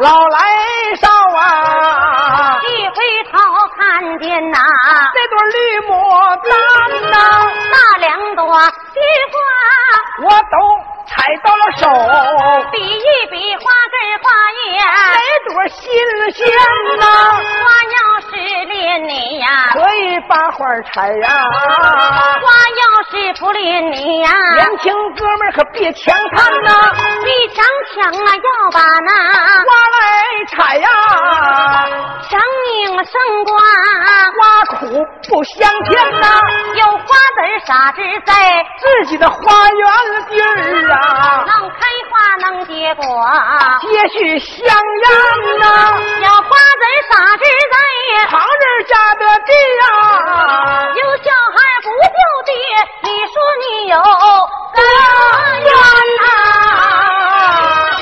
[0.00, 0.38] 老来
[0.96, 2.94] 少啊，一回
[3.30, 3.38] 头
[3.76, 4.56] 看见呐，
[5.12, 5.90] 这朵绿牡
[6.48, 6.50] 丹
[7.10, 7.16] 呐，
[7.70, 8.42] 那两朵
[8.94, 8.98] 菊
[9.30, 9.36] 花
[10.24, 10.79] 我都。
[11.20, 11.84] 采到了手，
[12.72, 14.26] 比一比花根花
[14.56, 15.76] 叶，哪朵新
[16.32, 16.40] 鲜
[16.98, 17.04] 呐？
[17.60, 18.30] 花要是
[18.64, 21.28] 恋你呀，可以把花采呀。
[22.40, 22.46] 花
[22.80, 26.70] 要是不恋你呀，年轻哥们可别强看呐！
[27.22, 27.62] 你强
[27.94, 29.10] 强啊，要把那
[29.60, 30.02] 花来
[30.56, 30.88] 采呀。
[32.30, 33.12] 生命胜
[33.44, 33.50] 瓜
[34.38, 34.40] 花
[34.78, 34.80] 苦
[35.28, 36.26] 不香甜呐，
[36.76, 37.29] 有花籽
[37.70, 39.88] 啥子在自己的花园
[40.28, 41.44] 地儿啊。
[41.46, 41.76] 能开
[42.10, 43.04] 花能结果，
[43.80, 45.06] 结许香烟
[45.60, 45.64] 呐。
[46.20, 48.26] 小花籽啥子在？
[48.28, 49.52] 旁人家的地
[49.84, 49.86] 啊。
[50.96, 52.52] 有小孩不叫爹，
[53.04, 53.32] 你说
[53.62, 53.94] 你有
[54.74, 54.78] 个
[55.62, 55.70] 冤
[56.18, 56.26] 呐？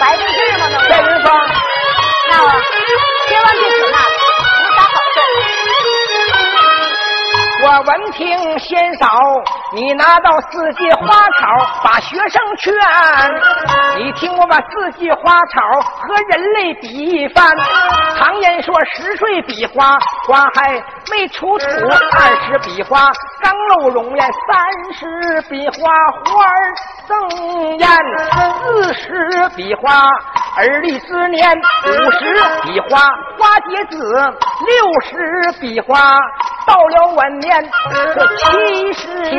[0.01, 0.63] 白的事吗？
[0.89, 1.27] 这人说，
[2.31, 2.49] 那我
[3.29, 4.18] 千万别说那。
[7.69, 9.21] 我闻听先嫂，
[9.75, 12.73] 你拿到四季花草把学生劝。
[13.99, 17.47] 你听我把四季花草和人类比一番。
[18.17, 23.11] 常言说十岁比花，花还没出土；二十比花，
[23.43, 24.59] 刚露容颜；三
[24.95, 25.93] 十比花，
[26.25, 26.75] 花儿
[27.07, 27.87] 生艳；
[28.65, 30.09] 四十比花，
[30.57, 32.99] 儿立之年；五十比花，
[33.37, 33.99] 花结子；
[34.65, 36.17] 六十比花，
[36.67, 37.58] 到了晚年。
[38.15, 38.93] 这七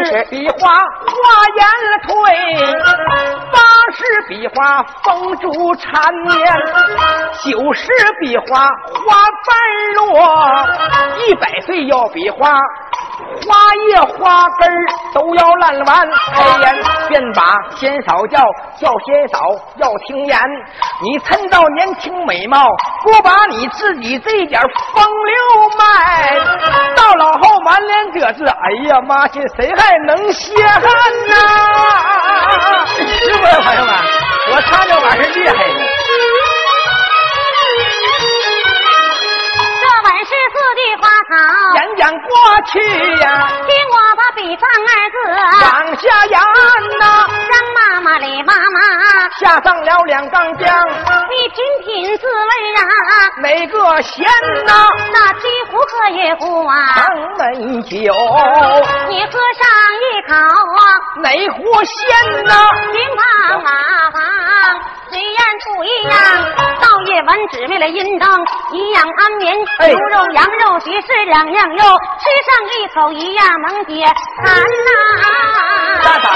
[0.03, 1.15] 十笔画花
[1.55, 1.65] 颜
[2.07, 2.13] 退，
[3.51, 3.59] 八
[3.93, 6.53] 十笔画风烛缠绵，
[7.43, 7.91] 九十
[8.21, 9.49] 笔画花瓣
[9.95, 10.67] 落，
[11.25, 12.51] 一百岁要比花。
[13.41, 14.69] 花叶花根
[15.13, 17.43] 都要烂完，开言便把
[17.75, 18.39] 仙嫂叫，
[18.77, 19.39] 叫仙嫂
[19.77, 20.39] 要听言。
[21.01, 22.67] 你趁到年轻美貌，
[23.03, 24.59] 不把你自己这点
[24.93, 25.35] 风流
[25.77, 26.37] 卖，
[26.95, 30.81] 到老后满脸褶子，哎呀妈亲，谁还能稀罕
[31.27, 31.33] 呐？
[33.05, 33.93] 是不是朋友们？
[34.51, 35.85] 我唱这玩意儿厉害呢。
[40.51, 41.33] 四季花草，
[41.75, 42.27] 演讲过
[42.71, 42.73] 去
[43.21, 43.25] 呀，
[44.41, 45.15] 比方二字
[45.61, 45.67] 往
[45.97, 46.39] 下言
[46.97, 47.27] 呐。
[47.27, 52.81] 张妈妈李妈妈下葬了两缸姜，你品品滋味啊，
[53.41, 54.25] 哪个咸
[54.65, 54.71] 呐？
[55.11, 58.13] 那几壶喝一壶啊，城门酒，
[59.09, 59.67] 你喝上
[59.99, 60.33] 一口。
[60.33, 60.81] 啊，
[61.17, 62.53] 哪壶鲜呐？
[62.93, 63.69] 金房马
[64.11, 64.21] 房
[65.09, 66.13] 虽然不一样，
[66.81, 68.29] 到夜晚只为了阴灯，
[68.71, 69.57] 一样安眠。
[69.87, 71.77] 牛肉羊肉许是两样肉，
[72.19, 74.89] 吃上一口一样能解馋呐。
[76.03, 76.27] 大嫂，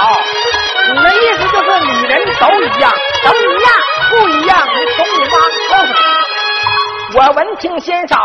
[0.94, 2.92] 你的意思就是女人都一样，
[3.24, 3.72] 都一样，
[4.10, 5.36] 不一样，你从你妈
[7.16, 8.16] 我闻听先少，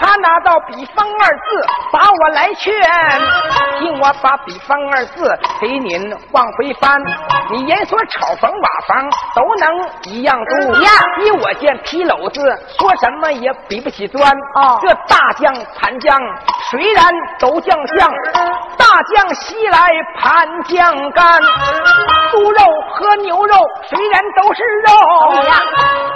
[0.00, 2.72] 他拿到比方二字，把我来劝。
[3.78, 6.98] 听我把比方二字给您往回翻。
[7.50, 10.94] 你言说炒房瓦房都能一样多，一样。
[11.20, 12.40] 依我见皮篓子
[12.78, 14.30] 说什么也比不起砖。
[14.54, 16.18] 哦，这大将盘将
[16.70, 17.04] 虽然
[17.38, 18.10] 都酱香，
[18.92, 21.40] 大酱西来盘酱干。
[22.30, 22.60] 猪肉
[22.90, 23.56] 和牛肉
[23.88, 24.92] 虽然都是肉，
[25.44, 25.62] 呀。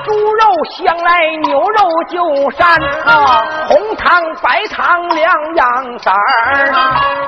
[0.04, 0.44] 猪肉
[0.76, 1.86] 香来牛肉。
[2.08, 2.62] 就膻
[3.04, 6.72] 啊，红糖白糖两样色儿，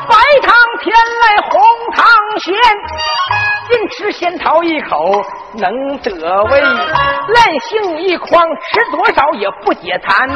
[0.09, 1.61] 白糖甜来红
[1.97, 2.05] 糖
[2.39, 2.55] 咸，
[3.71, 5.23] 尽吃仙桃一口
[5.55, 10.29] 能得胃，烂杏一筐吃多少也不解馋。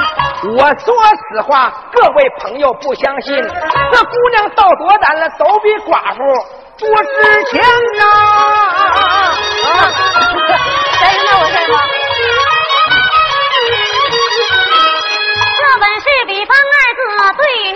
[0.57, 0.95] 我说
[1.31, 6.19] 实话，各位朋友不相信，这姑娘到多胆了，都比寡妇
[6.79, 7.63] 多值钱
[7.99, 8.05] 呐！
[9.65, 9.91] 啊，
[11.01, 11.75] 再让我再吗？
[15.81, 17.01] 本是比方二字
[17.39, 17.72] 对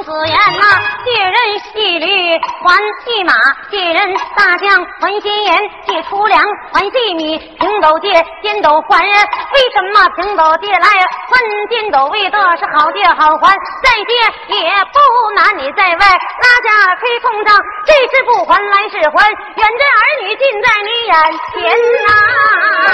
[0.00, 0.64] 公子言呐，
[1.04, 3.34] 借人细驴还细马，
[3.70, 6.42] 借人大将还金言，借粗粮
[6.72, 8.10] 还细米，平斗借
[8.42, 9.04] 尖斗还。
[9.04, 12.06] 为什么平斗借来还尖斗？
[12.06, 15.58] 为的是好借好还，再借也不难。
[15.58, 17.54] 你在外拉架吹风仗，
[17.84, 21.14] 这次不还来世还，远着儿女近在你眼
[21.52, 21.76] 前
[22.06, 22.08] 呐。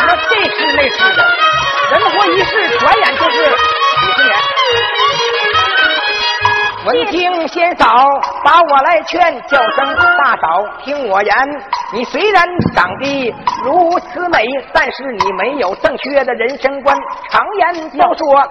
[0.08, 1.25] 那这是那是的，
[1.93, 4.56] 人活一世，转眼就是几十年。
[6.86, 7.84] 文听先嫂
[8.44, 9.18] 把我来劝，
[9.48, 11.34] 叫声大嫂听我言。
[11.92, 12.46] 你虽然
[12.76, 13.34] 长得
[13.64, 16.96] 如此美，但是你没有正确的人生观。
[17.28, 18.48] 常言要说。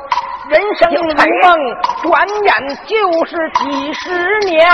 [0.47, 1.01] 人生如
[1.41, 1.57] 梦，
[2.03, 4.69] 转眼就是几十年。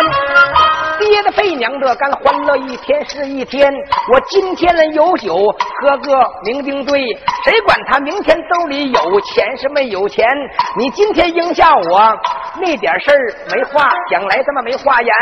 [0.99, 3.71] 爹的肥娘的，干欢乐一天是一天。
[4.11, 5.33] 我今天有酒
[5.81, 6.11] 喝个
[6.43, 7.01] 酩酊醉，
[7.45, 10.27] 谁管他明天兜里有钱是没有钱？
[10.77, 12.01] 你今天应下我
[12.59, 13.17] 那点事儿
[13.55, 15.13] 没话，将来他妈没话言。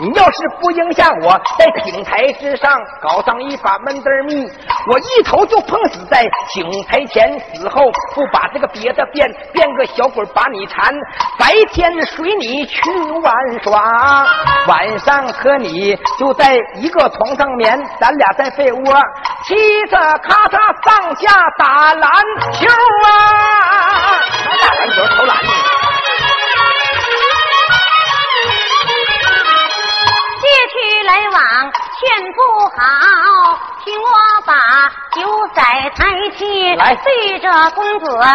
[0.00, 4.50] 你要是不应下我，在井台之上搞上一把闷墩蜜，
[4.90, 7.38] 我一头就碰死在井台前。
[7.52, 7.82] 死后
[8.14, 10.94] 不把这个别的变，变个小鬼把你缠。
[11.38, 12.90] 白天随你去
[13.22, 14.26] 玩耍，
[14.66, 17.78] 晚上和你就在一个床上眠。
[18.00, 18.80] 咱俩在被窝，
[19.44, 19.54] 骑
[19.86, 21.28] 着咔嚓上下
[21.58, 22.10] 打篮
[22.52, 22.68] 球
[23.06, 24.20] 啊！
[24.60, 25.50] 打篮球投篮呢。
[30.40, 31.40] 借去来往
[31.98, 32.00] 劝
[32.32, 32.40] 不
[32.76, 32.78] 好。
[33.84, 34.08] 听我
[34.44, 34.52] 把
[35.12, 35.64] 酒盏
[35.96, 38.30] 抬起，来对着公子往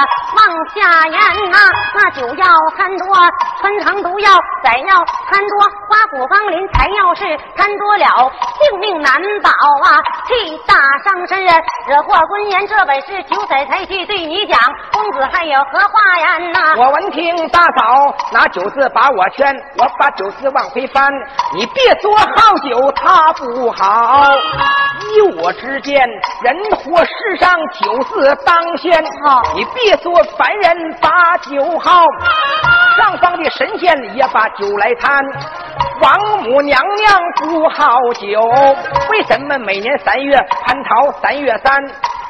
[0.74, 1.20] 下言
[1.50, 1.58] 呐。
[1.94, 2.46] 那酒要
[2.76, 3.16] 贪多，
[3.62, 4.30] 穿肠毒药；
[4.64, 4.98] 再要
[5.32, 7.24] 贪多，花骨芳林才要是
[7.56, 10.02] 贪多了，性命难保啊！
[10.28, 11.46] 气大伤身，
[11.88, 12.68] 惹祸婚言。
[12.68, 14.60] 这本是酒盏抬起对你讲，
[14.92, 16.76] 公子还有何话言呐？
[16.78, 21.10] 我闻听大嫂拿酒字把我劝，我把酒字往回翻，
[21.56, 24.30] 你别说好酒它不好，
[25.14, 25.96] 依我之见，
[26.42, 29.04] 人活世上酒字当先。
[29.56, 32.04] 你别说凡人把酒好，
[32.98, 35.24] 上方的神仙也把酒来贪。
[36.02, 38.42] 王母娘娘不好酒，
[39.12, 41.84] 为什么每年三月蟠桃三月三，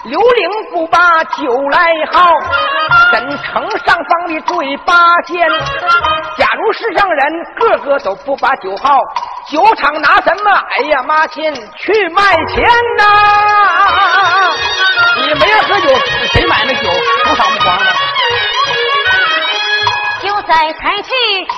[0.04, 2.32] 刘伶不把酒来好？
[3.12, 4.94] 怎成上方的醉八
[5.26, 5.50] 仙？
[6.38, 9.00] 假如世上人个个都不把酒好，
[9.50, 10.52] 酒厂拿什么？
[10.78, 12.64] 哎呀妈亲去卖钱
[12.98, 13.04] 呐！
[15.18, 15.90] 你没人喝酒，
[16.34, 16.90] 谁买那酒？
[17.26, 17.90] 不少不光呢？
[20.24, 21.12] 就在才去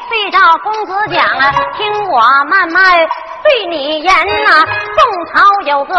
[0.09, 2.19] 对照公子讲啊，听我
[2.49, 2.83] 慢慢
[3.43, 4.13] 对你言
[4.43, 4.65] 呐。
[4.65, 5.95] 宋朝有个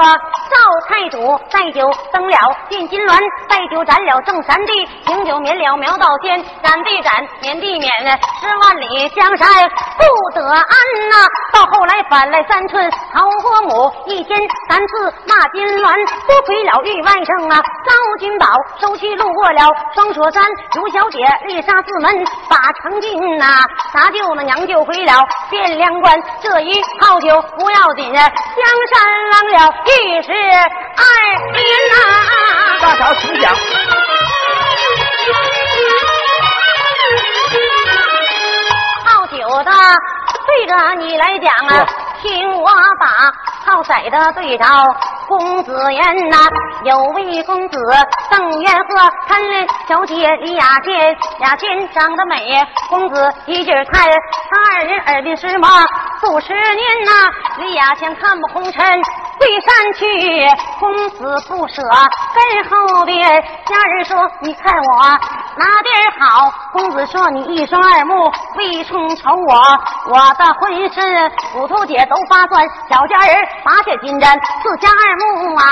[0.50, 0.56] 赵
[0.88, 2.36] 太祖，带酒登了
[2.68, 3.18] 殿金銮，
[3.48, 5.76] 带酒斩了正三帝，行酒免了。
[5.76, 7.90] 苗道仙，斩地斩，免地免，
[8.40, 9.46] 十万里江山
[9.96, 10.58] 不得安
[11.08, 11.16] 呐。
[11.52, 15.94] 到后来反来三寸曹国母，一天三次骂金銮，
[16.26, 18.46] 多亏了玉外甥啊，赵金宝
[18.80, 20.42] 收去路过了双锁山，
[20.74, 23.44] 如小姐丽莎四门把成进呐，
[23.92, 25.12] 啥舅那娘就回了。
[25.50, 28.25] 汴梁关，这一泡酒不要紧，江
[28.90, 31.95] 山浪了一时二年呐。
[32.80, 33.54] 大嫂请讲。
[39.04, 39.71] 好酒的
[40.47, 41.87] 对着你来讲啊，
[42.23, 42.68] 听我
[43.00, 43.07] 把
[43.66, 44.64] 好色的对着
[45.26, 46.37] 公子言呐，
[46.85, 47.78] 有位公子
[48.30, 49.40] 邓元和，看
[49.88, 54.04] 小姐李雅仙，雅仙长得美，公子一劲儿看，
[54.50, 55.68] 他二人耳鬓厮磨
[56.21, 57.12] 数十年呐，
[57.59, 59.02] 李雅仙看不红尘。
[59.38, 60.49] 归山去，
[60.80, 61.83] 公子不舍
[62.35, 63.18] 跟后边。
[63.66, 65.02] 家人说：“你看我
[65.57, 69.54] 哪点好？”公子说：“你一双二目为冲瞅我，
[70.07, 74.28] 我的浑身骨头节都发酸。”小家人拔下金针，
[74.62, 75.62] 四下二目啊！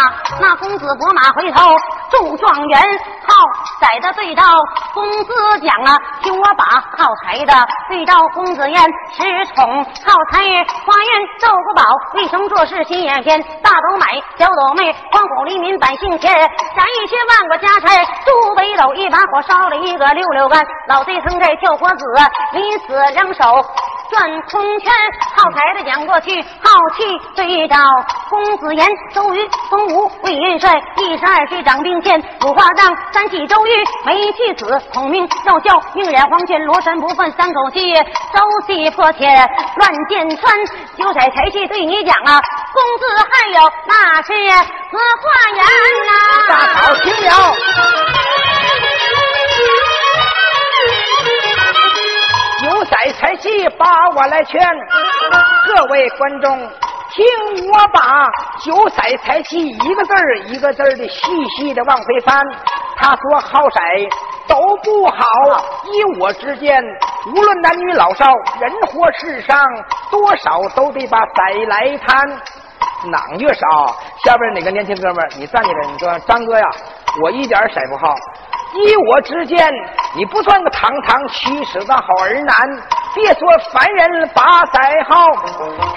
[0.40, 1.76] 那公子拨马回头
[2.10, 2.80] 中状元，
[3.26, 3.34] 好
[3.80, 4.42] 宰的对照
[4.94, 6.64] 公子讲啊，听我把
[6.96, 7.52] 好财的
[7.88, 8.80] 对照公子言，
[9.16, 11.82] 十宠好财花园斗国宝，
[12.14, 13.42] 为什么做事心眼偏？
[13.62, 14.06] 大斗买，
[14.38, 18.04] 小斗卖，光恐黎民百姓钱，斩一些万贯家财。
[18.24, 22.04] 朱北斗一把火烧了一个六六干，老贼曾在跳火子，
[22.52, 23.44] 临死两手
[24.10, 24.92] 转空圈。
[25.36, 27.76] 好财的讲过去，好气对照
[28.28, 33.70] 公子言，周瑜封吴魏元帅，一十二岁掌兵线，五花仗三气周瑜
[34.04, 40.56] 没气死，孔明要叫命染黄泉，罗山不犯三口气，周西破天乱箭穿。
[40.96, 42.40] 九彩才气对你讲啊，
[42.72, 44.32] 公子还有那是
[44.90, 45.64] 何话言
[46.06, 46.12] 呐？
[46.48, 47.56] 大嫂听了。
[52.64, 54.58] 有色才气把我来劝，
[55.66, 56.58] 各位观众，
[57.10, 58.26] 听我把
[58.64, 61.20] 九色财气一个字儿一个字儿的细
[61.54, 62.42] 细的往回翻。
[62.96, 63.78] 他说好色
[64.48, 65.26] 都不好，
[65.92, 66.82] 依我之见，
[67.26, 68.24] 无论男女老少，
[68.58, 69.62] 人活世上
[70.10, 71.32] 多少都得把色
[71.68, 72.26] 来贪。
[73.10, 73.94] 哪越少？
[74.24, 76.66] 下边哪个年轻哥们儿，你站起来，你说张哥呀，
[77.22, 78.14] 我一点色不好。
[78.84, 79.72] 依我之见，
[80.16, 82.56] 你不算个堂堂七尺的好儿男，
[83.16, 85.32] 别说凡人把赛好，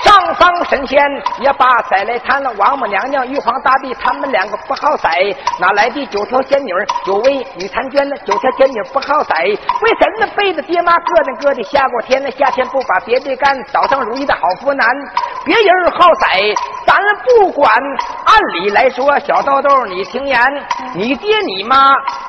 [0.01, 0.97] 上方神仙
[1.39, 2.49] 也把赛来谈了。
[2.57, 5.11] 王母娘娘、玉皇大帝他们两个不好赛，
[5.59, 6.71] 哪来的九条仙女？
[7.03, 8.15] 九位女婵娟呢？
[8.25, 12.31] 九条仙女不好赛，为什么背着爹妈各的各的下过天呢？
[12.31, 14.87] 夏天不把别的干，早上如意的好福难。
[15.43, 16.39] 别人好赛，
[16.87, 17.69] 咱不管。
[18.25, 20.39] 按理来说，小豆豆你听言，
[20.93, 21.75] 你爹你妈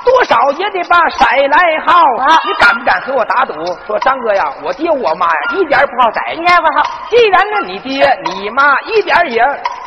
[0.04, 2.02] 多少也得把色来好。
[2.44, 3.54] 你敢不敢和我打赌？
[3.86, 6.82] 说张哥呀，我爹我妈呀，一点不好色，一点不好。
[7.10, 9.44] 既然呢，你爹你妈一点也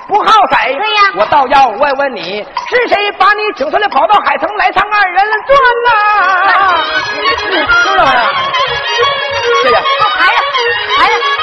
[0.07, 5.89] 不好色，对呀，我倒要问问你，是谁把你请出来，跑到海城来唱二人转呐？
[7.25, 7.57] 是不是？
[9.63, 9.79] 对呀，
[10.19, 10.39] 来呀，
[11.00, 11.42] 来呀。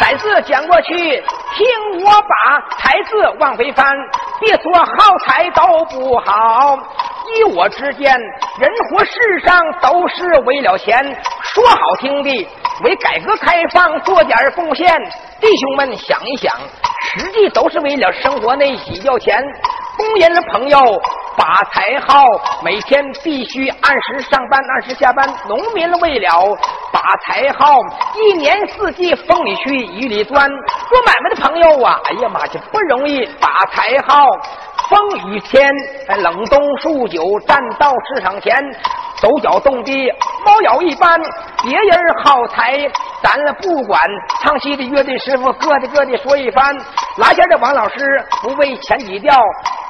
[0.00, 3.86] 再次讲过去，听我把台字往回翻，
[4.40, 6.74] 别说好彩都不好。
[7.26, 8.18] 依我之见，
[8.58, 9.12] 人活世
[9.44, 10.98] 上都是为了钱，
[11.42, 12.48] 说好听的
[12.82, 14.86] 为改革开放做点贡献，
[15.38, 16.50] 弟兄们想一想，
[17.12, 19.38] 实际都是为了生活那几要钱。
[19.98, 20.78] 工人的朋友
[21.40, 22.26] 把财号，
[22.62, 25.26] 每天必须按时上班，按时下班。
[25.48, 26.28] 农民为了
[26.92, 27.78] 把财号，
[28.14, 30.46] 一年四季风里去，雨里钻。
[30.46, 34.26] 做买卖的朋友啊，哎呀妈呀，不容易把财号。
[34.90, 35.72] 风雨天，
[36.18, 38.52] 冷冬数九，站到市场前，
[39.22, 39.92] 手脚冻得
[40.44, 41.18] 猫咬一般。
[41.62, 42.76] 别人好财，
[43.22, 43.98] 咱不管。
[44.42, 46.76] 唱戏的乐队师傅，各的各的说一番。
[47.16, 47.96] 拉线的王老师
[48.42, 49.40] 不为钱几调，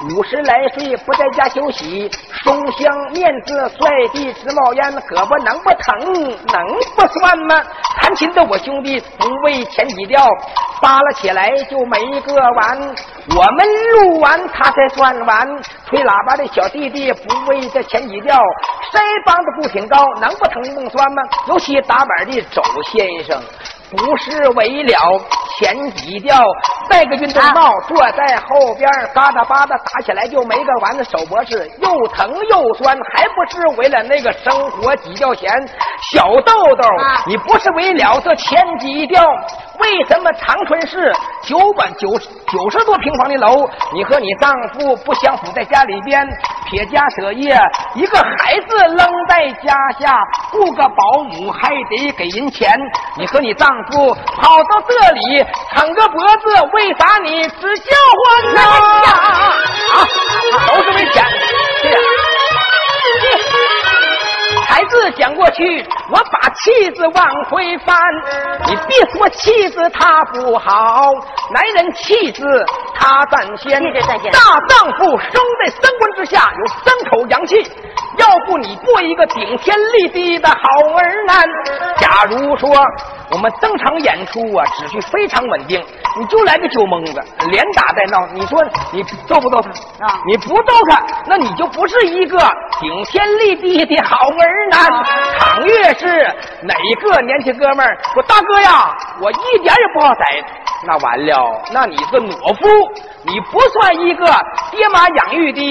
[0.09, 2.09] 五十来岁不在家休息，
[2.43, 6.65] 松香面子帅的直冒烟，胳膊能不疼能
[6.95, 7.61] 不酸吗？
[8.01, 10.25] 弹琴的我兄弟不为前几调，
[10.81, 12.79] 扒拉起来就没个完。
[13.35, 15.47] 我们录完他才算完。
[15.85, 18.35] 吹喇叭的小弟弟不为这前几调，
[18.91, 21.21] 腮帮子不挺高，能不疼不酸吗？
[21.47, 23.39] 尤其打板的周先生。
[23.91, 25.21] 不是为了
[25.59, 26.41] 前几吊，
[26.89, 35.51] 戴个运动帽，坐在后边，嘎哒巴达打起来就没个完的，手脖子又疼又酸，还不是为了那个生活几吊钱？
[36.11, 36.87] 小豆豆，
[37.27, 39.23] 你不是为了这前几吊？
[39.79, 42.07] 为什么长春市九百九
[42.47, 46.25] 九十多平方的楼，你和你丈夫不相符，在家里边
[46.69, 47.59] 撇家舍业，
[47.95, 50.17] 一个孩子扔在家下，
[50.51, 52.71] 雇个保姆还得给人钱，
[53.17, 55.45] 你和你丈夫跑到这里
[55.75, 58.61] 撑个脖子，为啥你只叫唤呢？
[59.91, 60.07] 啊，
[60.67, 61.25] 都是为钱。
[64.67, 67.99] 孩子讲过去，我把妻子往回翻。
[68.67, 71.11] 你别说妻子他不好，
[71.51, 72.43] 男人妻子
[72.95, 73.81] 他占先。
[74.31, 75.31] 大丈夫生
[75.63, 77.69] 在三观之下，有三口阳气。
[78.21, 80.55] 要不你做一个顶天立地的好
[80.95, 81.43] 儿男。
[81.97, 82.69] 假如说
[83.31, 85.83] 我们登场演出啊，秩序非常稳定，
[86.19, 88.59] 你就来个酒蒙子，连打带闹，你说
[88.91, 89.69] 你揍不揍他？
[90.05, 92.37] 啊，你不揍他，那你就不是一个
[92.79, 95.03] 顶天立地的好儿男。
[95.39, 96.05] 倘越是
[96.61, 100.23] 哪个年轻哥们儿说大哥呀，我一点也不好宰，
[100.83, 102.67] 那完了，那你是懦夫，
[103.23, 104.25] 你不算一个
[104.71, 105.61] 爹妈养育的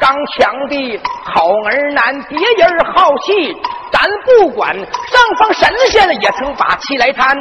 [0.00, 3.56] 刚强的好儿男，别人好气。
[3.96, 4.84] 咱不管上
[5.38, 7.34] 方神仙也曾把气来贪，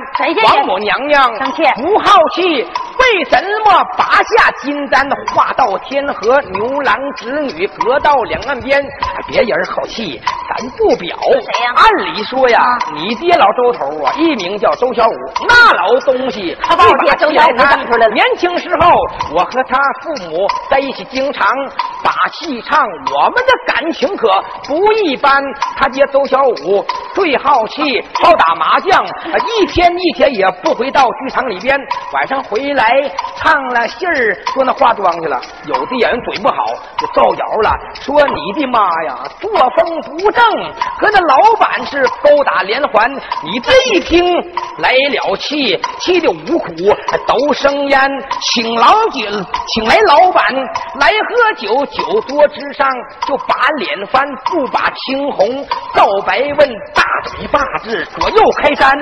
[0.46, 1.30] 王母娘娘
[1.76, 6.40] 不好气，为什么拔下金簪化到天河？
[6.54, 8.82] 牛郎织女隔到两岸边，
[9.28, 11.18] 别人好气，咱不表。
[11.20, 11.74] 谁呀？
[11.76, 15.16] 按理说呀，你爹老周头啊，艺名叫周小五，
[15.50, 18.14] 那老东西，他把我爹周小五整出来了。
[18.14, 18.94] 年轻时候，
[19.34, 21.46] 我和他父母在一起，经常
[22.02, 24.30] 把戏唱，我们的感情可
[24.66, 25.44] 不一般。
[25.76, 26.45] 他爹周小。
[26.46, 26.86] 跳舞
[27.16, 31.76] 最好气，好打麻将，一天一天也不回到剧场里边。
[32.14, 32.92] 晚上回来
[33.38, 35.42] 唱了戏儿，说那化妆去了。
[35.66, 36.66] 有的演员嘴不好，
[37.00, 37.72] 就造谣了，
[38.02, 40.44] 说你的妈呀，作风不正，
[41.00, 43.12] 和那老板是勾打连环。
[43.44, 44.36] 你这一听
[44.78, 46.70] 来了气，气的五苦
[47.26, 48.00] 都生烟，
[48.42, 49.26] 请老酒，
[49.70, 50.54] 请来老板
[51.00, 52.88] 来喝酒，酒桌之上
[53.26, 56.35] 就把脸翻，不把青红告白。
[56.36, 58.94] 白问大嘴八字左右开山，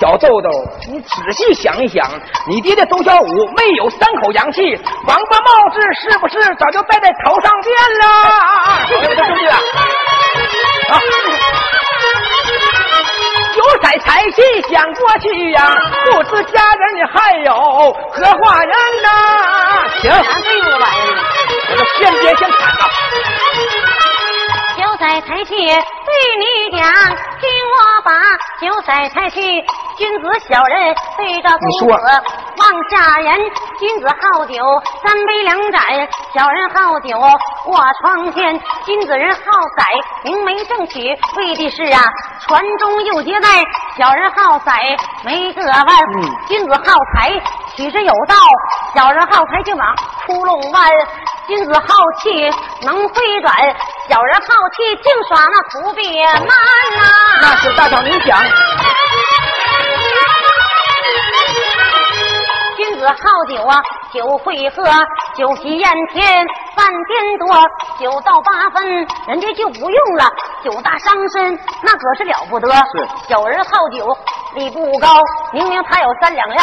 [0.00, 0.48] 小豆豆，
[0.88, 2.10] 你仔细想一想，
[2.48, 4.62] 你爹爹周小五没有三口阳气，
[5.06, 8.06] 王八帽子是不是早就戴在头上变了？
[8.88, 9.52] 兄弟了，
[10.88, 10.96] 啊！
[13.58, 14.40] 有彩财气
[14.72, 17.52] 想过去呀，不知家人你还有
[18.10, 19.08] 何话人呐？
[20.00, 20.10] 行，
[20.44, 21.12] 这个玩意，
[21.72, 22.88] 我这先别先砍了。
[25.00, 28.12] 在台前对你讲，听我把
[28.60, 29.40] 九载才气，
[29.96, 31.94] 君子小人对着公子
[32.58, 33.34] 往下人。
[33.78, 34.62] 君子好酒，
[35.02, 35.80] 三杯两盏；
[36.34, 38.60] 小人好酒，卧床前。
[38.84, 39.40] 君子人好
[39.78, 39.84] 宰，
[40.22, 41.00] 明媒正娶，
[41.38, 42.02] 为的是啊
[42.46, 43.48] 传宗又接代；
[43.96, 45.86] 小人好宰，没个弯。
[46.46, 47.40] 君子好财，
[47.76, 48.34] 取之有道；
[48.94, 49.94] 小人好财，就往
[50.26, 50.90] 窟窿弯。
[51.46, 52.50] 君子好气，
[52.82, 53.52] 能回转；
[54.08, 54.46] 小人好
[54.76, 57.02] 气，净耍那土鳖慢呐。
[57.42, 58.38] 那是大嫂，您讲。
[62.76, 63.14] 君子好
[63.48, 64.84] 酒啊，酒会喝，
[65.36, 66.46] 酒席宴天
[66.76, 67.54] 饭颠多，
[67.98, 70.30] 酒到八分，人家就不用了。
[70.62, 72.70] 酒大伤身，那可是了不得。
[72.70, 74.06] 是小人好酒，
[74.54, 75.08] 力不高，
[75.52, 76.62] 明明他有三两料。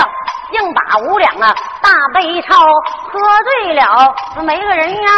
[0.51, 2.56] 硬把五两啊大杯抄，
[3.12, 5.12] 喝醉了没个人样，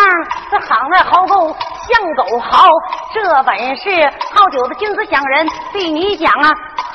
[0.50, 1.55] 这躺在壕沟
[1.88, 2.67] 像狗嚎。
[3.13, 6.50] 这本是好酒的君子小人对你讲啊，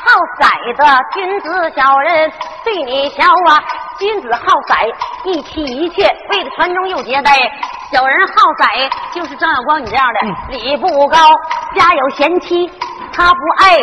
[0.05, 0.11] 好
[0.41, 2.33] 宰的君子小人
[2.65, 3.63] 对你笑啊。
[3.97, 4.89] 君子好宰，
[5.23, 7.31] 一妻一妾，为了传宗又接代；
[7.93, 11.17] 小人好宰，就是张小光你这样的，礼不高，
[11.77, 12.69] 家有贤妻。
[13.17, 13.79] 他不爱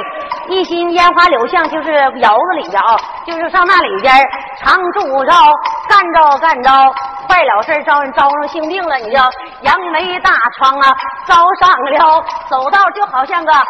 [0.50, 4.14] 一心烟花柳巷，就是窑子里边啊，就是上那里边
[4.60, 5.34] 常住着，
[5.88, 6.72] 干着干着
[7.28, 9.30] 坏了事招人招上性病了，你叫
[9.62, 10.92] 杨梅大疮啊，
[11.26, 13.64] 招上了，走道就好像个哈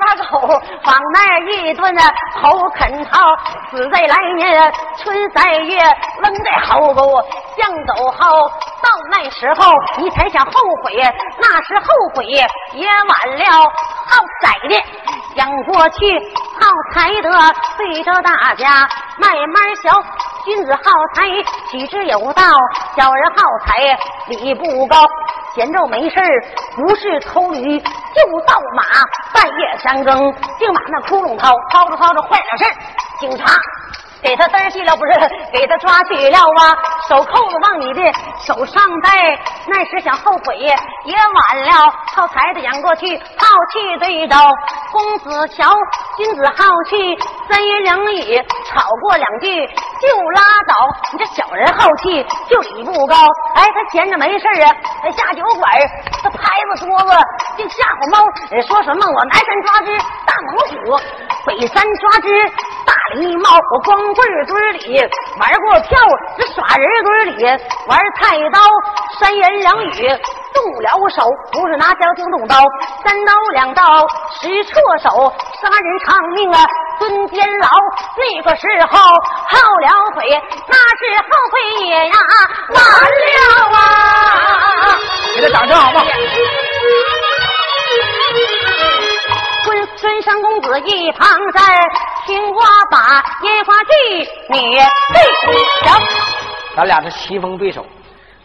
[0.00, 0.48] 巴狗，
[0.84, 2.02] 往那一蹲呢，
[2.40, 3.18] 猴啃桃，
[3.70, 5.78] 死在来年春三月，
[6.22, 7.02] 扔在壕沟
[7.56, 8.48] 像狗蒿，
[8.82, 10.52] 到那时候你才想后
[10.84, 10.92] 悔，
[11.40, 12.46] 那时后悔也
[12.86, 13.60] 晚了，
[14.06, 14.84] 好宰的。
[15.36, 16.18] 想过去
[16.58, 17.30] 好才德，
[17.76, 19.90] 对着大家慢慢学。
[20.44, 20.80] 君子好
[21.14, 21.24] 财，
[21.70, 22.42] 取之有道；
[22.96, 24.96] 小人好财，礼不高。
[25.54, 26.16] 闲着没事
[26.76, 28.84] 不是偷驴就盗马，
[29.34, 32.64] 半夜三更竟把那窟窿掏，掏着掏着坏了事
[33.20, 33.44] 警察。
[34.22, 35.12] 给他嘚去了，不是
[35.52, 36.76] 给他抓去了啊！
[37.08, 38.12] 手扣子往你的
[38.44, 40.70] 手上戴，那时想后悔也
[41.16, 41.92] 晚了。
[42.14, 44.36] 靠财的养过去，好气对着
[44.90, 45.72] 公子瞧，
[46.16, 47.16] 君子好气，
[47.48, 50.74] 三言两语吵过两句就拉倒。
[51.12, 53.14] 你这小人好气就理不高，
[53.54, 55.70] 哎，他闲着没事啊，他下酒馆，
[56.22, 56.38] 他拍
[56.74, 57.10] 子桌子，
[57.56, 58.18] 就吓唬猫，
[58.66, 61.00] 说什么我南山抓只大猛虎，
[61.46, 62.28] 北山抓只
[63.08, 63.96] 大狸猫，我光。
[64.14, 65.00] 棍堆里
[65.38, 65.98] 玩过票，
[66.36, 67.44] 这耍人堆里
[67.86, 68.60] 玩菜刀，
[69.20, 70.08] 三言两语
[70.52, 72.56] 动了手，不是拿小青动刀，
[73.04, 74.06] 三刀两刀
[74.40, 76.64] 使错手，杀人偿命啊，
[76.98, 77.68] 蹲监牢。
[78.16, 80.26] 那个时候后了悔，
[80.66, 82.16] 那是后悔也呀
[82.70, 83.78] 晚了啊！
[85.34, 86.04] 给他掌声好不好？
[89.64, 91.62] 孙孙山公子一旁在。
[92.28, 93.90] 青蛙把烟花剧
[94.50, 94.82] 女对
[95.82, 95.98] 瞧，
[96.76, 97.86] 咱俩是棋逢对手。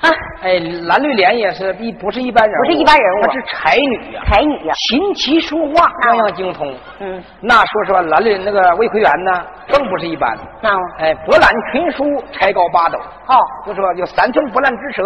[0.04, 0.10] 啊，
[0.42, 6.74] 哎，蓝绿莲也是一不是一般人物，不是一般人物，她是才女呀，才女呀，琴棋书画样样精通。
[7.00, 9.32] 嗯，那说实话，蓝绿那个魏奎元呢，
[9.70, 10.38] 更不是一般。
[10.62, 13.00] 那哎，博览群书，才高八斗。
[13.28, 15.06] 哦，就说有三寸不烂之舌。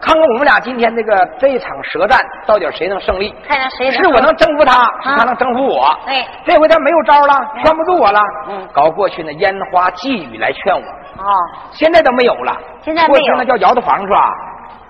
[0.00, 3.34] 看看我们俩今天这个这一场舌战，到底谁能胜利？
[3.46, 5.94] 看看谁是我能征服他，是他能征服我。
[6.06, 8.20] 哎，这回他没有招了，拴不住我了。
[8.48, 10.82] 嗯，搞过去那烟花寄语来劝我。
[11.18, 11.32] 哦，
[11.72, 12.56] 现在都没有了。
[12.82, 13.34] 现在没有。
[13.36, 14.32] 那叫窑子房是吧？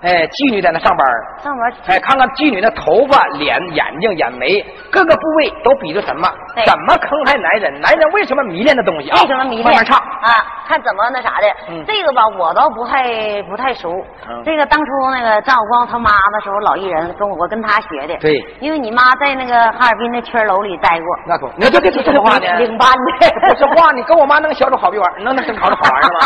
[0.01, 1.03] 哎，妓女在那上班
[1.43, 1.73] 上班。
[1.87, 6.23] 哎，看看妓女的头发、脸、眼睛、眼眉各个部位都比着什么？
[6.65, 7.81] 怎么坑害男人？
[7.81, 9.19] 男人为什么迷恋的东西啊？
[9.21, 9.65] 为什么迷恋？
[9.65, 10.31] 慢慢唱啊，
[10.67, 11.47] 看怎么那啥的。
[11.69, 11.83] 嗯。
[11.85, 13.91] 这个吧，我倒不太不太熟。
[14.29, 14.41] 嗯。
[14.45, 18.15] 这个当初那个赵光他妈那时候，老艺人跟我跟他学的。
[18.19, 18.39] 对。
[18.61, 21.05] 因为你妈在那个哈尔滨那圈楼里待过。
[21.27, 22.47] 那可，那这这这这话呢？
[22.55, 22.87] 领班
[23.19, 23.49] 的。
[23.49, 26.19] 不是话，你跟我妈能学出好玩能能考出好玩吗？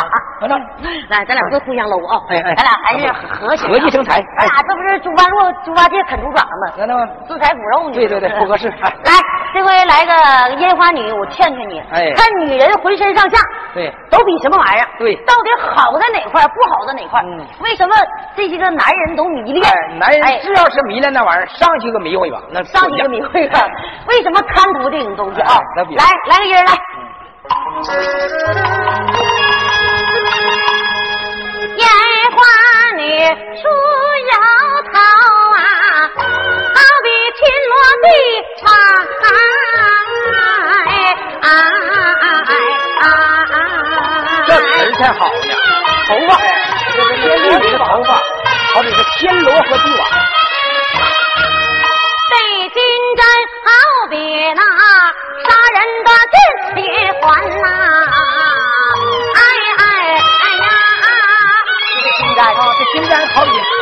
[1.09, 2.21] 来，咱俩都互相搂啊！
[2.29, 2.53] 哎哎。
[2.55, 3.07] 咱俩还是
[3.43, 3.67] 和谐。
[3.67, 4.21] 和气生财。
[4.38, 7.95] 咱俩这不是猪八肉、猪八戒啃猪爪子，那那自裁骨肉呢？
[7.95, 8.69] 对对对，不合适。
[8.69, 9.12] 来，
[9.53, 11.79] 这回来个烟花女，我劝劝你。
[11.91, 13.38] 哎，看女人浑身上下，
[13.73, 14.88] 对，都比什么玩意儿？
[14.97, 17.21] 对，到底好在哪块，不好在哪块？
[17.23, 17.93] 嗯，为什么
[18.36, 19.63] 这些个男人都迷恋？
[19.99, 23.60] 男人只要是迷恋那玩意儿，上去个迷糊一把，那上去个迷糊一把。
[24.08, 25.60] 为什么贪图这种东西啊？
[25.75, 26.71] 来，来个音来。
[33.03, 33.11] 花女
[33.59, 33.67] 梳
[34.31, 34.33] 摇
[34.83, 34.95] 头
[35.51, 35.59] 啊，
[36.15, 38.07] 好比天罗地
[38.63, 38.67] 网
[40.79, 40.87] 哎
[44.47, 45.51] 这词儿才好呢，
[46.07, 46.31] 头发，
[46.95, 48.09] 这个天女的头发，
[48.73, 50.01] 好比是天罗和地网。
[52.29, 52.33] 对
[52.69, 52.79] 金
[53.17, 53.21] 针
[53.65, 53.67] 好
[54.09, 54.15] 比
[54.55, 54.61] 那
[55.43, 55.83] 杀人。
[55.83, 56.35] 人的真
[56.75, 56.85] 心
[57.19, 57.21] 欢
[57.59, 57.67] 呐！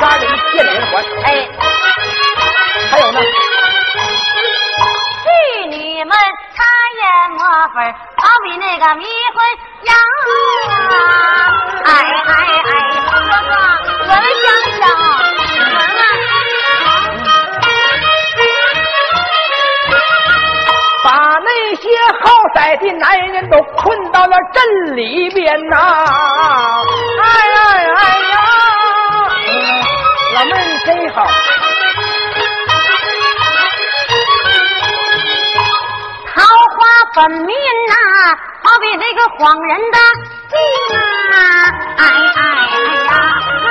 [0.02, 0.92] 好比杀人见人还。
[1.24, 1.28] 哎，
[2.92, 3.18] 还有呢？
[5.24, 5.28] 妓
[5.70, 6.12] 女们
[6.56, 6.64] 擦
[6.98, 7.02] 眼
[7.38, 7.40] 抹
[7.74, 7.78] 粉，
[8.18, 9.38] 好比那个迷魂
[9.84, 9.94] 药。
[11.86, 11.90] 哎
[12.26, 12.30] 哎
[12.66, 12.70] 哎，
[13.12, 13.54] 哥哥，
[14.08, 14.46] 我们想
[14.80, 14.82] 想，
[15.76, 15.80] 闻
[21.04, 21.08] 把
[21.40, 21.84] 那些
[22.22, 25.76] 好色的男人都困到了镇里边呐！
[27.22, 27.60] 哎哎
[27.96, 28.36] 哎呀，
[30.34, 31.26] 老妹儿你真好。
[36.34, 36.42] 桃
[36.78, 36.78] 花
[37.14, 37.50] 粉面
[37.90, 37.94] 呐、
[38.64, 39.98] 好比那个晃人的
[40.50, 40.58] 镜
[41.32, 41.36] 啊！
[41.98, 42.02] 哎
[42.36, 42.40] 哎
[42.72, 43.10] 哎呀，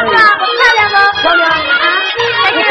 [0.04, 0.94] 哥哥漂亮不？
[1.20, 1.52] 漂亮啊！
[2.44, 2.62] 哎呀，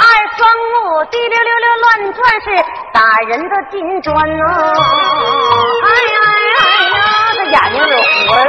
[0.00, 0.02] 二
[0.36, 0.40] 双
[0.72, 0.74] 目
[1.10, 2.46] 滴溜溜溜乱转是
[2.92, 4.50] 打人的金砖哦！
[5.84, 6.18] 哎呀
[6.58, 6.62] 哎
[6.96, 6.98] 呀，
[7.34, 7.94] 这眼睛有
[8.26, 8.42] 活儿。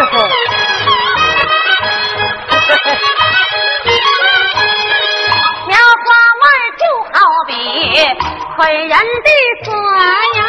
[8.57, 9.29] 捆人的
[9.63, 9.71] 锁
[10.37, 10.41] 呀！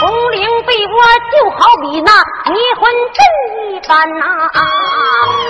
[0.00, 0.96] 红绫被窝
[1.30, 2.10] 就好比那
[2.50, 3.22] 迷魂阵
[3.74, 4.60] 一般呐、哎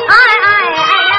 [0.09, 0.47] 哎哎
[1.09, 1.15] 呀！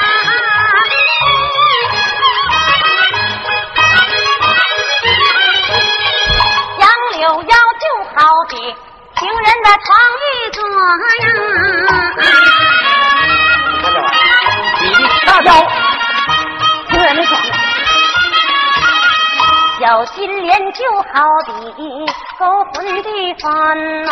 [6.78, 6.82] 杨
[7.18, 8.54] 柳腰就好比
[9.16, 9.96] 情人的床
[10.26, 10.58] 一座
[11.22, 11.24] 呀！
[14.80, 15.48] 你的大招。
[16.90, 17.32] 情人的床。
[19.80, 20.78] 小金莲就
[21.12, 21.14] 好
[21.46, 21.50] 比
[22.38, 23.74] 勾魂的幡
[24.04, 24.10] 呐、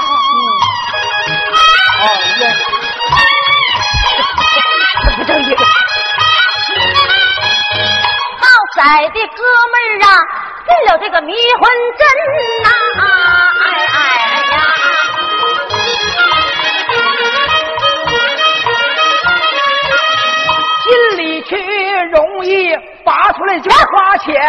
[2.01, 2.03] 哦，
[2.41, 2.43] 耶。
[5.05, 5.49] 这不正经。
[8.39, 8.41] 好
[8.75, 8.77] 色
[9.09, 9.41] 的哥
[9.73, 10.09] 们儿啊，
[10.69, 11.63] 进了这个迷魂
[11.99, 12.01] 阵
[12.63, 12.69] 呐、
[13.01, 13.03] 哎
[21.57, 24.41] 去容易，拔出来就花钱。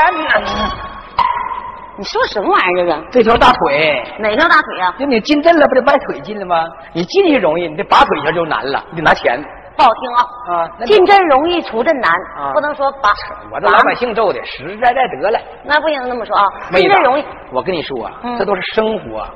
[1.95, 3.03] 你说什么玩意儿啊？
[3.11, 4.95] 这条大腿，哪条大腿啊？
[4.97, 6.65] 就你进阵了，不得迈腿进了吗？
[6.91, 9.39] 你进去容易，你得拔腿一下就难了，你得拿钱
[9.77, 10.21] 不好听啊！
[10.55, 10.69] 啊。
[10.79, 13.09] 那进阵容易出阵难，啊不能说把
[13.51, 15.39] 我这老百姓揍的实实在在得了。
[15.63, 16.45] 那不能那么说啊！
[16.71, 19.27] 妹子进阵容易，我跟你说啊，嗯这都是生活，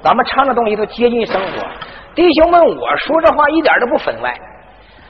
[0.00, 1.66] 咱们唱的东西都接近生活。
[2.14, 4.32] 弟兄们，我说这话一点都不分外。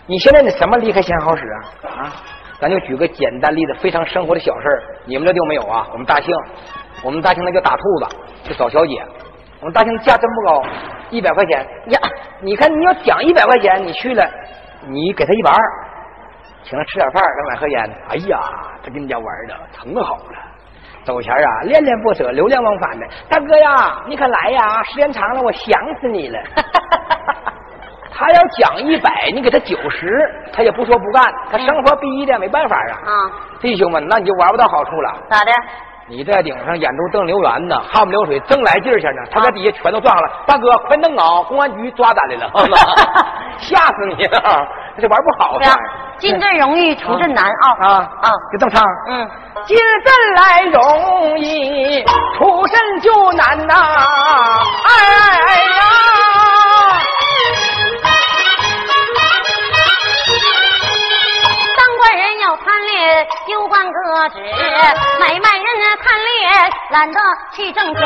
[0.08, 1.60] 你现在你什么离开钱好使啊？
[1.84, 2.12] 啊，
[2.58, 5.86] 咱就举个简单例子，非常生活的小事儿，你们这就没有啊？
[5.92, 6.34] 我们大庆，
[7.04, 9.04] 我们大庆那叫打兔子，就找小姐。
[9.60, 10.62] 我们大庆价真不高，
[11.10, 12.00] 一百块钱呀。
[12.40, 14.26] 你看你要讲一百块钱，你去了，
[14.86, 15.58] 你给他一百二，
[16.62, 17.90] 请他吃点饭，再买盒烟。
[18.08, 18.40] 哎呀，
[18.82, 20.38] 他跟你家玩的疼好了。
[21.04, 23.06] 走前啊，恋恋不舍，流连忘返的。
[23.28, 24.82] 大哥呀，你可来呀！
[24.84, 26.40] 时间长了，我想死你了。
[28.18, 30.08] 他要讲一百，你给他九十，
[30.52, 31.32] 他也不说不干。
[31.52, 32.94] 他生活逼的没办法啊。
[33.06, 33.12] 啊，
[33.60, 35.14] 弟兄们，那你就玩不到好处了。
[35.30, 35.52] 咋的？
[36.10, 39.22] 你在顶上眼珠瞪溜圆呢，汗不流水，正来劲儿去呢。
[39.30, 40.30] 他在底下全都撞上了。
[40.46, 41.42] 大哥，快弄啊！
[41.46, 42.50] 公安局抓咱来了，
[43.60, 44.66] 吓死你了！
[44.98, 45.58] 这玩不好。
[45.58, 45.76] 对呀，
[46.16, 47.76] 进阵容易出阵难啊！
[47.78, 47.88] 啊
[48.22, 48.84] 啊，就这么唱。
[49.08, 49.30] 嗯，
[49.66, 52.02] 进阵来容易，
[52.38, 54.90] 出阵就难呐、哎
[55.46, 56.17] 哎呀！
[63.68, 64.40] 官革职；
[65.20, 67.20] 买卖人呢贪恋，懒得
[67.52, 68.00] 去挣钱；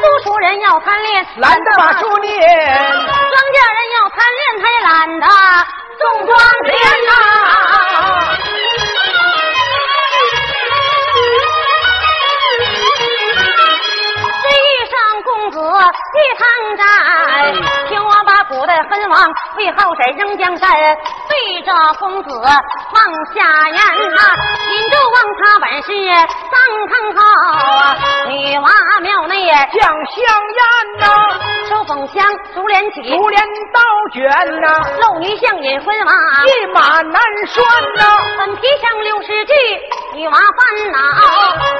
[0.00, 5.26] 读书人要贪恋，懒得把书念，庄稼人要贪恋，他也懒得
[5.98, 6.70] 种庄稼
[7.06, 7.12] 呐、
[14.42, 14.94] 这一上
[15.24, 15.58] 公子
[16.14, 16.42] 一堂
[16.76, 16.82] 寨，
[17.88, 20.70] 听我把古代狠王为后婶扔江山，
[21.28, 22.28] 对着公子
[23.00, 23.76] 放下言
[24.10, 24.20] 呐、
[24.68, 25.88] 引着王他本是
[26.50, 26.52] 三
[26.90, 27.20] 坑好
[27.72, 27.96] 啊，
[28.28, 30.20] 女娲庙内将香
[30.58, 30.60] 烟
[30.98, 31.06] 呐、
[31.66, 32.22] 收凤香
[32.54, 33.80] 竹帘起，竹帘刀
[34.12, 36.12] 卷呐、露女相引婚马，
[36.44, 37.64] 一马难拴
[37.96, 38.02] 呐、
[38.36, 39.54] 粉皮上六十句，
[40.12, 40.98] 女娃烦恼，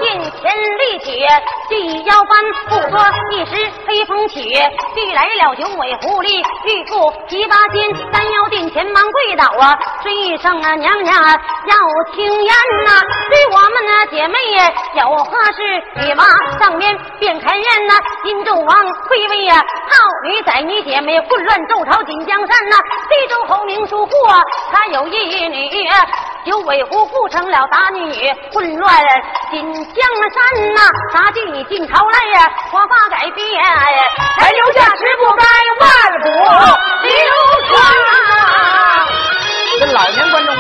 [0.00, 1.26] 殿前立起，
[1.68, 4.48] 地腰翻，不说一时黑风起，
[4.96, 11.74] 遇来了九尾狐狸，玉妇七八斤，三腰殿前忙跪倒啊，说一声啊娘娘要
[12.12, 15.62] 听言呐，对我们那姐妹呀有何事？
[15.96, 16.24] 女娃
[16.58, 22.76] 上面便开言呐，金纣王退位呀，好女宰女姐妹混乱周朝锦江山呐，
[23.08, 24.40] 西周侯名叔父啊，
[24.72, 25.80] 他有一女。
[26.44, 28.96] 九尾狐不成了打女，混乱
[29.50, 30.80] 锦江山呐！
[31.12, 33.62] 杀进你进朝来呀，华法改变，
[34.38, 35.44] 还留下十不该
[35.80, 35.88] 万
[36.22, 37.12] 古流
[37.68, 37.82] 传。
[39.80, 40.54] 跟老年观众